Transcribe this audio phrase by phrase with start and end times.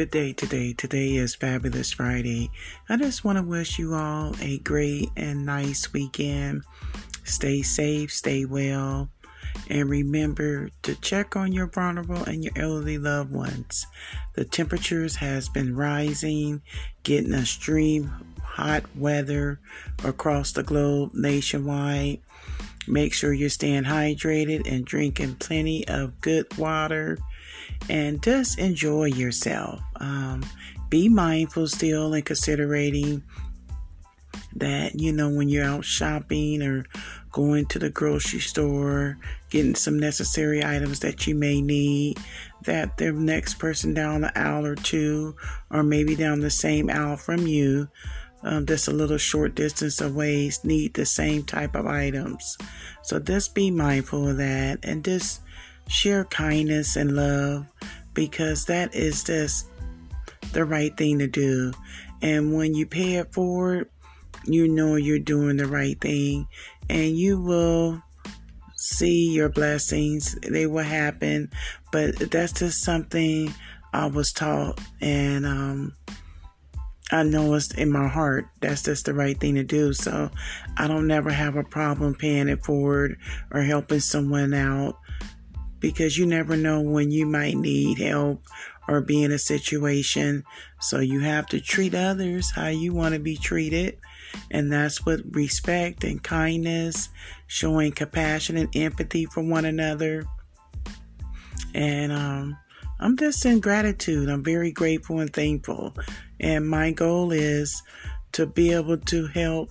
[0.00, 0.72] good day today.
[0.72, 2.50] Today is Fabulous Friday.
[2.88, 6.62] I just want to wish you all a great and nice weekend.
[7.24, 9.10] Stay safe, stay well,
[9.68, 13.86] and remember to check on your vulnerable and your elderly loved ones.
[14.36, 16.62] The temperatures has been rising,
[17.02, 18.10] getting extreme
[18.42, 19.60] hot weather
[20.02, 22.20] across the globe nationwide.
[22.88, 27.18] Make sure you're staying hydrated and drinking plenty of good water
[27.88, 29.80] and just enjoy yourself.
[29.96, 30.44] Um,
[30.88, 33.22] be mindful still and considering
[34.56, 36.84] that, you know, when you're out shopping or
[37.30, 39.16] going to the grocery store,
[39.50, 42.18] getting some necessary items that you may need,
[42.64, 45.36] that the next person down the aisle or two,
[45.70, 47.88] or maybe down the same aisle from you,
[48.42, 52.56] um, just a little short distance away, need the same type of items.
[53.02, 55.40] So just be mindful of that and just
[55.88, 57.66] share kindness and love
[58.14, 59.66] because that is just
[60.52, 61.72] the right thing to do.
[62.22, 63.90] And when you pay it forward,
[64.44, 66.46] you know you're doing the right thing
[66.88, 68.02] and you will
[68.76, 70.34] see your blessings.
[70.40, 71.50] They will happen,
[71.92, 73.52] but that's just something
[73.92, 75.94] I was taught and um,
[77.12, 78.46] I know it's in my heart.
[78.60, 79.92] That's just the right thing to do.
[79.92, 80.30] So
[80.76, 83.18] I don't never have a problem paying it forward
[83.50, 84.96] or helping someone out
[85.80, 88.44] because you never know when you might need help
[88.86, 90.44] or be in a situation.
[90.80, 93.98] So you have to treat others how you want to be treated.
[94.50, 97.08] And that's with respect and kindness,
[97.48, 100.24] showing compassion and empathy for one another.
[101.74, 102.58] And um,
[103.00, 104.28] I'm just in gratitude.
[104.28, 105.94] I'm very grateful and thankful.
[106.38, 107.82] And my goal is
[108.32, 109.70] to be able to help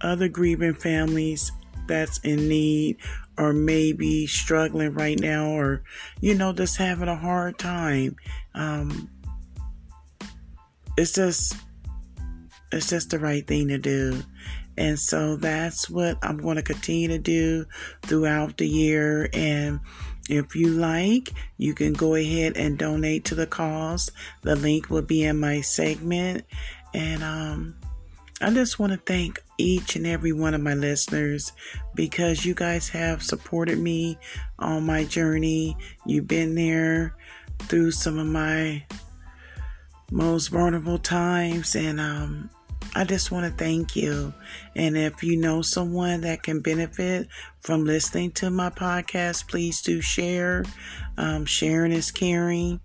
[0.00, 1.50] other grieving families
[1.88, 2.98] that's in need
[3.36, 5.82] or maybe struggling right now or
[6.20, 8.14] you know just having a hard time
[8.54, 9.08] um
[10.96, 11.56] it's just
[12.72, 14.20] it's just the right thing to do
[14.78, 17.66] and so that's what I'm going to continue to do
[18.02, 19.80] throughout the year and
[20.28, 24.10] if you like, you can go ahead and donate to the cause.
[24.42, 26.44] The link will be in my segment.
[26.92, 27.76] And um,
[28.40, 31.52] I just want to thank each and every one of my listeners
[31.94, 34.18] because you guys have supported me
[34.58, 35.76] on my journey.
[36.04, 37.16] You've been there
[37.60, 38.84] through some of my
[40.10, 42.50] most vulnerable times, and um,
[42.98, 44.34] I just want to thank you.
[44.74, 47.28] And if you know someone that can benefit
[47.60, 50.64] from listening to my podcast, please do share.
[51.16, 52.80] Um, sharing is caring.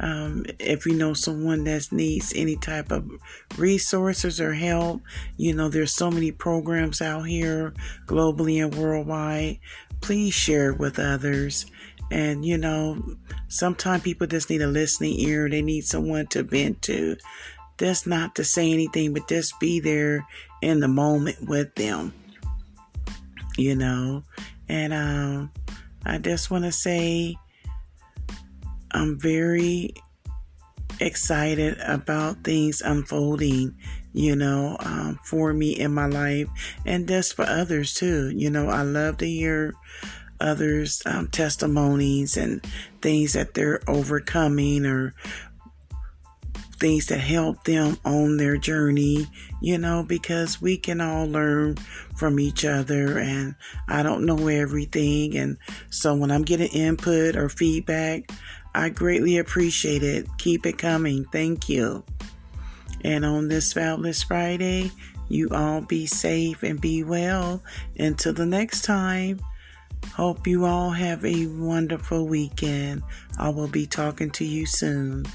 [0.00, 3.08] Um, if you know someone that needs any type of
[3.56, 5.00] resources or help,
[5.38, 7.72] you know, there's so many programs out here
[8.06, 9.60] globally and worldwide.
[10.02, 11.64] Please share it with others.
[12.10, 13.02] And, you know,
[13.48, 15.48] sometimes people just need a listening ear.
[15.48, 17.16] They need someone to vent to.
[17.78, 20.26] That's not to say anything, but just be there
[20.60, 22.14] in the moment with them,
[23.56, 24.22] you know.
[24.68, 25.50] And um,
[26.06, 27.36] I just want to say,
[28.92, 29.94] I'm very
[31.00, 33.74] excited about things unfolding,
[34.12, 36.48] you know, um, for me in my life
[36.86, 38.30] and just for others too.
[38.30, 39.74] You know, I love to hear
[40.40, 42.64] others' um, testimonies and
[43.00, 45.14] things that they're overcoming or
[46.82, 49.28] things that help them on their journey,
[49.60, 51.76] you know, because we can all learn
[52.16, 53.54] from each other and
[53.86, 55.36] I don't know everything.
[55.36, 55.58] And
[55.90, 58.32] so when I'm getting input or feedback,
[58.74, 60.26] I greatly appreciate it.
[60.38, 61.24] Keep it coming.
[61.26, 62.02] Thank you.
[63.04, 64.90] And on this Fabulous Friday,
[65.28, 67.62] you all be safe and be well.
[67.96, 69.38] Until the next time,
[70.14, 73.04] hope you all have a wonderful weekend.
[73.38, 75.26] I will be talking to you soon.